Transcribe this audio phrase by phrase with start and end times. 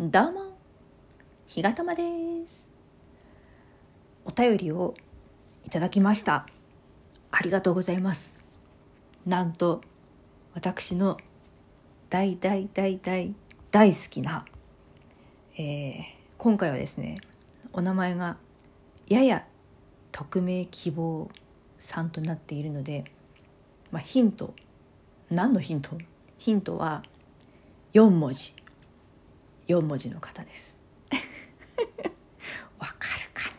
[0.00, 0.56] どうも、
[1.48, 2.02] ひがたまで
[2.46, 2.68] す。
[4.24, 4.94] お便りを
[5.66, 6.46] いただきました。
[7.32, 8.40] ありがとうございます。
[9.26, 9.80] なんと、
[10.54, 11.16] 私の
[12.10, 13.34] 大大大大
[13.72, 14.46] 大好きな、
[15.56, 16.02] えー
[16.36, 17.18] 今回はですね、
[17.72, 18.36] お名前が
[19.08, 19.44] やや
[20.12, 21.28] 匿名希望
[21.80, 23.02] さんとなっているので、
[23.90, 24.54] まあ、ヒント、
[25.28, 25.98] 何のヒント？
[26.38, 27.02] ヒントは
[27.94, 28.54] 4文字。
[29.68, 30.78] 4文字の方です。
[32.80, 33.50] わかるか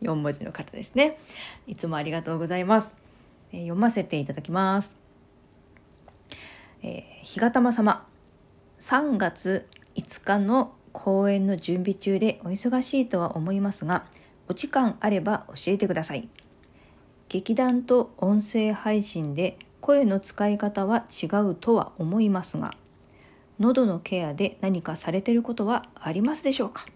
[0.00, 1.18] な ?4 文字の方ですね。
[1.66, 2.94] いつもありがとうございます。
[3.52, 4.92] えー読ませていただきます。
[6.82, 8.06] えー、ひがたま様、
[8.78, 14.06] 3月5日の公演の準備中でお忙しいとは思いますが、
[14.48, 16.28] お時間あれば教えてください。
[17.28, 22.74] 劇団と音声配信で声の使い方は違うとは思いますが、
[23.60, 26.86] 喉のケアで何かされてることはありますでしょうか？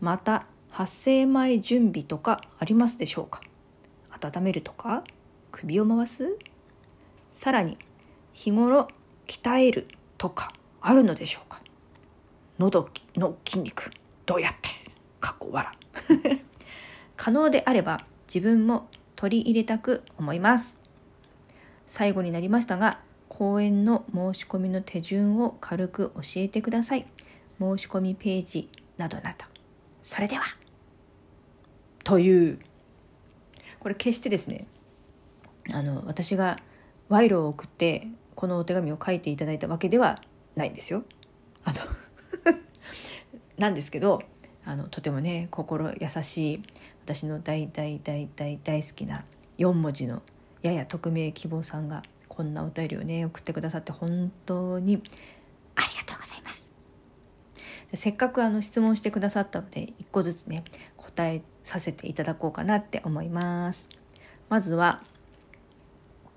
[0.00, 3.40] また発声前準備とかありますでしょうか？
[4.10, 5.04] 温めるとか？
[5.52, 6.36] 首を回す？
[7.32, 7.78] さらに
[8.32, 8.88] 日頃
[9.28, 9.86] 鍛える
[10.18, 11.60] とかあるのでしょうか？
[12.58, 13.92] 喉の筋肉
[14.26, 14.68] どうやって？
[15.20, 15.72] かっこ笑
[17.16, 20.76] 可能であれば自分も取り入れたく思います。
[21.86, 22.98] 最後になりましたが
[23.36, 27.06] 講演の申し込みの手順を軽く教えてください。
[27.58, 29.44] 申し込みページなどなど。
[30.04, 30.42] それでは。
[32.04, 32.60] という。
[33.80, 34.68] これ決してですね。
[35.72, 36.60] あの私が
[37.08, 40.22] 賄賂を送ってこのお手紙を書いていただいたわけでは
[40.54, 41.02] ないんですよ。
[41.64, 42.54] あの
[43.58, 44.22] なんですけど
[44.64, 46.62] あのとてもね心優しい
[47.04, 49.24] 私の大大大大大好きな
[49.58, 50.22] 4文字の
[50.62, 52.04] やや匿名希望さんが
[52.36, 55.02] こんなお便りをね送ってくださって本当に
[55.76, 56.66] ありがとうございます。
[57.94, 60.64] せっかくあの質問してくださったので一個ずつね
[60.96, 63.88] 答えさせていただこうかなって思います。
[64.48, 65.02] まずは、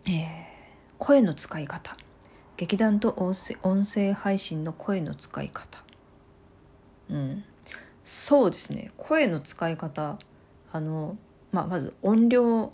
[0.06, 0.58] えー
[0.98, 1.96] 声の使い方。
[2.58, 5.84] 劇団と音声音声配信の声の使い方。
[7.10, 7.44] うん。
[8.04, 8.92] そうですね。
[8.98, 10.18] 声の使い方。
[10.72, 11.18] あの、
[11.52, 12.72] まあ、まず音量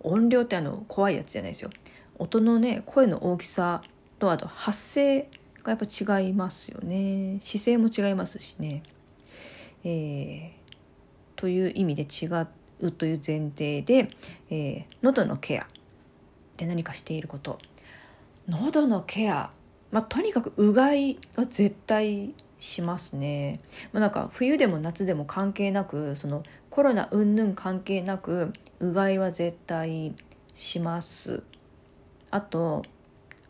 [0.00, 1.70] 音量ってあの怖いやつじゃないですよ。
[2.18, 3.82] 音のね声の大きさ
[4.18, 5.28] とあと発声
[5.62, 7.38] がやっぱ違いますよね。
[7.42, 8.82] 姿勢も違いますしね。
[9.84, 10.58] えー
[11.36, 12.26] という意味で違
[12.80, 14.10] うという前提で、
[14.50, 15.66] えー喉のケア
[16.56, 17.58] で何かしていること。
[18.48, 19.50] 喉のケア、
[19.92, 23.60] まあ、とにかくうがいは絶対しますね、
[23.92, 30.14] まあ、なんか冬でも夏でも関係なくそのコロナ云々関係なくうがいは絶対
[30.54, 31.42] します。
[32.30, 32.84] あと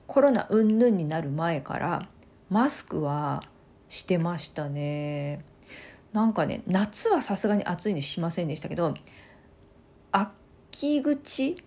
[0.06, 2.08] コロナ云々になる前から
[2.50, 3.42] マスクは
[3.88, 5.44] してましたね。
[6.12, 8.94] なんかね夏はさすがに暑いんでしませんでしたけど
[10.10, 11.62] 秋口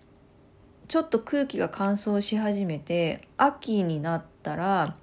[0.88, 4.96] ちょっと空気が乾燥し始めて秋になったら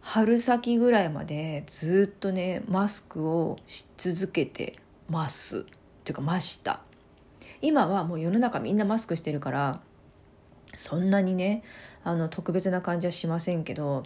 [0.00, 4.76] 春先ぐらいまでずっとねマスクをし続けて
[5.08, 5.58] ます。
[5.58, 5.62] っ
[6.02, 6.80] ていうかました。
[7.62, 9.80] 今はもう世の中みんなマスクしてるから
[10.74, 11.62] そんなにね
[12.04, 14.04] あの特別な感じはしませんけど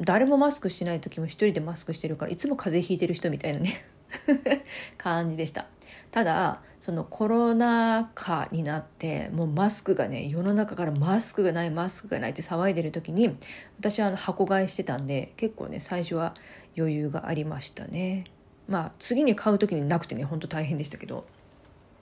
[0.00, 3.84] 誰もマスクしない時も一人でマスクしてるからいつも風邪ひいてる人みたいなね
[4.98, 5.66] 感じでした。
[6.10, 13.36] ただそのコロナ禍になってもうマスクがね世の中からマスクがないマスクがないって騒いでる時に
[13.80, 16.34] 私はあの箱買いしてたんで結構ね最初は
[16.78, 18.24] 余裕がありましたね。
[18.68, 21.26] まあ次に買う時になくてねほんと大変でしたけど。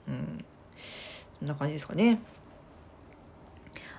[0.07, 0.45] うん。
[1.39, 2.19] そんな感じですかね。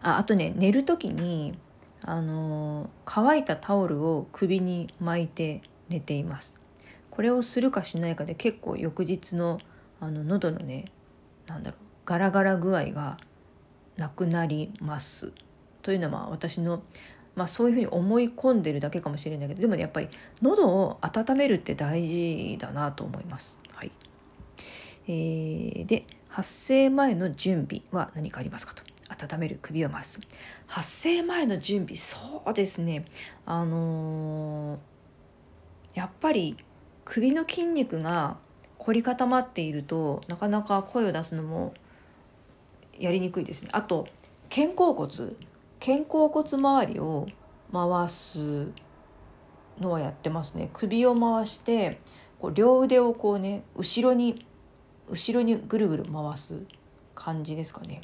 [0.03, 1.59] ああとね寝る時に
[2.03, 6.61] あの乾いたタオルを首に巻いて寝ています。
[7.11, 9.59] これをするかしないかで結構翌日の
[10.01, 10.87] あの喉のね
[11.47, 13.17] なんだろうガラガラ具合が
[13.97, 15.33] なくなります。
[15.83, 16.83] というのは私の、
[17.34, 20.09] まあ、そういうふうに思い込んでるだけかもしれないけどでもねやっぱり
[20.42, 23.59] 喉を温めるって大事だなと思います。
[23.72, 23.92] はい。
[25.09, 28.83] えーで発声前の準備は何かありますかと。
[29.08, 30.20] 温める首を回す。
[30.66, 33.04] 発声前の準備そうですね。
[33.44, 34.97] あのー
[35.97, 36.58] やっぱり
[37.06, 38.36] 首の筋肉が
[38.78, 41.72] 凝り固まっているとなかなか声を出すのも
[42.98, 43.70] やりにくいですね。
[43.72, 44.06] あと
[44.54, 45.08] 肩甲骨。
[45.80, 47.26] 肩甲骨周りを
[47.72, 48.72] 回す
[49.80, 50.68] のはやってますね。
[50.74, 51.98] 首を回して
[52.38, 54.44] こう両腕をこうね後ろに
[55.08, 56.62] 後ろにぐるぐる回す
[57.14, 58.03] 感じですかね。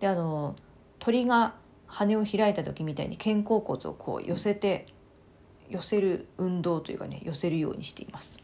[0.00, 0.56] であの
[0.98, 1.54] 鳥が
[1.86, 4.86] 羽を開いた時みたいに肩甲骨をこう寄せて
[5.68, 8.38] 寄せる運動というかね寄せるようにしています。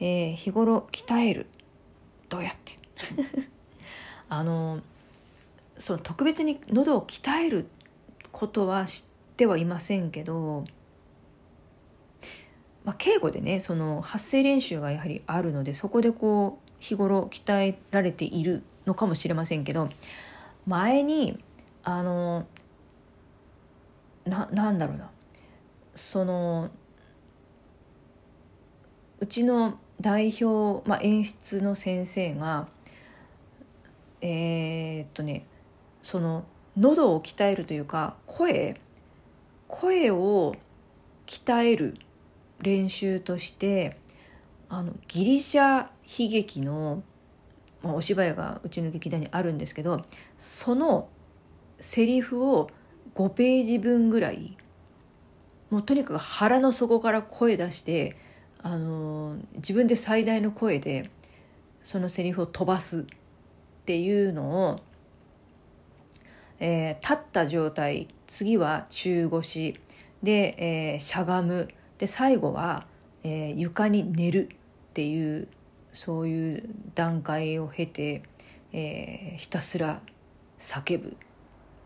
[0.00, 1.46] えー、日頃鍛える
[2.28, 2.72] どうやって？
[4.28, 4.80] あの
[5.78, 7.66] その特別に喉を鍛える
[8.32, 9.04] ことは知っ
[9.36, 10.64] てはいませんけど、
[12.84, 19.88] まあ、敬語でねその発声練習がやはりあるのでそこでこう日頃鍛えられているのかもしれませんけど
[20.66, 21.38] 前に
[21.82, 22.46] あの
[24.24, 25.10] ななんだろうな。
[25.94, 26.70] その
[29.20, 32.66] うちの代表、まあ、演出の先生が
[34.20, 35.46] えー、っとね
[36.02, 36.44] その
[36.76, 38.80] 喉を鍛えるというか声
[39.68, 40.56] 声を
[41.26, 41.96] 鍛える
[42.60, 43.98] 練習として
[44.68, 47.02] あのギリシャ悲劇の、
[47.84, 50.04] お芝居がうちの劇団にあるんですけど
[50.38, 51.08] その
[51.78, 52.70] セリフを
[53.14, 54.56] 5ページ分ぐらい
[55.70, 58.16] もうとにかく腹の底から声出して
[58.62, 61.10] あの自分で最大の声で
[61.82, 63.04] そのセリフを飛ばすっ
[63.84, 64.80] ていうのを、
[66.60, 69.78] えー、立った状態次は中腰
[70.22, 72.86] で、えー、しゃがむで最後は、
[73.22, 74.56] えー、床に寝るっ
[74.94, 75.48] ていう
[75.94, 76.62] そういう
[76.94, 78.22] 段階を経て、
[78.72, 80.00] えー、ひたすら
[80.58, 81.12] 叫ぶっ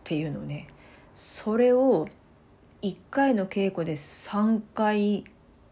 [0.03, 0.67] ていうのね
[1.15, 2.09] それを
[2.83, 5.25] 1回の稽古で3回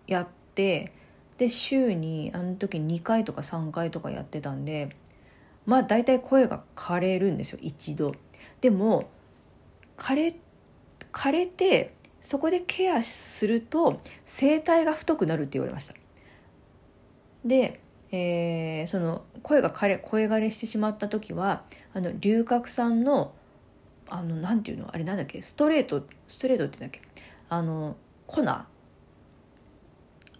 [0.07, 0.93] やって
[1.39, 4.97] で週にあの時2回とか3回とかやってたんで
[5.65, 8.15] まあ大体声が枯れるんですよ一度。
[8.61, 9.11] でも
[9.97, 10.37] 枯れ
[11.13, 15.95] 枯れてそこでケアすると声帯が太くなるって言われました。
[17.45, 17.81] で、
[18.13, 23.33] えー、その声が枯れ声枯れしてしまった時はあの龍角散の
[24.09, 28.43] あのなんていうのあれなんだっけストレートストレートって言うんだっけあの粉。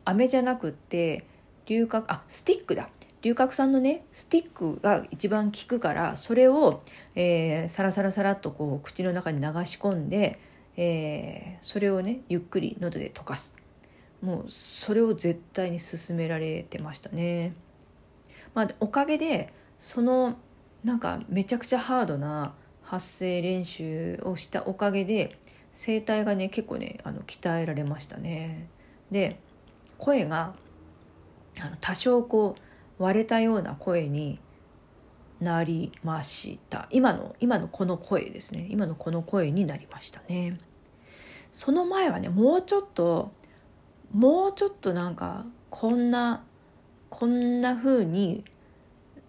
[0.05, 1.27] 飴じゃなくって
[1.67, 2.89] 龍角あスティックだ。
[3.23, 6.83] 龍角散のねスティックが一番効くからそれを、
[7.17, 10.39] えー、サラサラサラっとこう口の中に流し込んで、
[10.77, 13.57] えー、それをねゆっくり喉で溶かす。
[14.23, 17.55] もうそれを絶対に勧められてましたね。
[18.55, 20.37] まあ、おかげでその
[20.85, 25.39] なんかめちゃくちゃハードな発声練習をしたおかげで
[25.75, 28.69] 声帯がね結構ねあの鍛えられましたね。
[29.11, 29.39] で
[29.99, 30.55] 声が
[31.61, 32.57] あの多少こ
[32.99, 34.39] う割れたような声に
[35.41, 40.59] なりました今の今のこの声ですね今のこの声になりましたね
[41.53, 43.33] その前はねもうちょっと
[44.13, 46.45] もうちょっとなんかこんな
[47.11, 48.45] こんな風に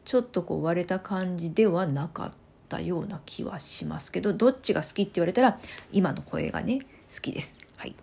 [0.05, 2.31] ちょっとこう割れた感じではなかっ
[2.69, 5.59] たような気はしますけどどっちが好きって言われたら
[5.91, 7.59] 今の声がね好きです。
[7.75, 7.95] はい。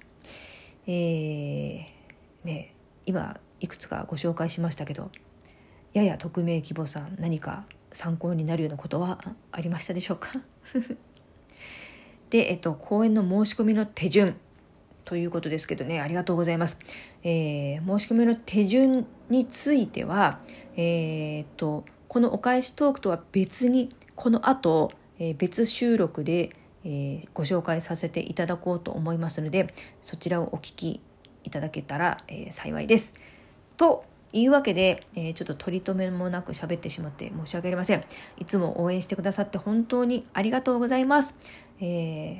[0.87, 2.75] えー、ね
[3.07, 5.11] 今いくつかご紹介しましたけど
[5.95, 9.19] やや匿名希望さん何か参考になるようなことは
[9.53, 10.33] ありましたでしょうか？
[12.31, 14.37] で、えっと、講演の申し込みの手順。
[15.05, 16.79] ということですけどねありがとうございます。
[17.23, 20.41] えー、申し込みの手順については、
[20.77, 26.51] えー、っとこのお返しトークとは別にこの後、えー、別収録で、
[26.85, 31.01] えー、ご紹介させていただこうと思いますのでそちらをお聞き
[31.43, 33.13] いただけたら、えー、幸いです。
[33.77, 38.05] というわけで、えー、ちょっと取り留めもなく喋ってしまって申し訳ありません。
[38.39, 41.35] いつも応援してくださって本当にありがとうございます。
[41.81, 42.37] え、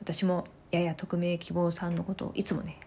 [0.00, 0.46] 私も
[0.76, 2.78] やや匿名希望さんのことをいつもね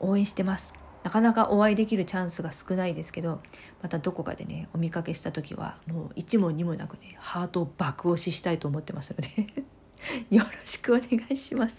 [0.00, 0.72] 応援してます。
[1.04, 3.40] なかなかお会いできるチャンスが少ないですけど
[3.82, 9.64] またどこかでねお見かけした時はもう一問二もなくねハートを爆押ししたいと思ってますので
[10.36, 11.76] よろしくお願いします。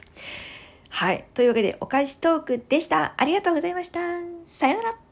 [0.89, 1.25] はい。
[1.33, 3.13] というわけでお返しトークでした。
[3.17, 3.99] ありがとうございました。
[4.47, 5.08] さようなら。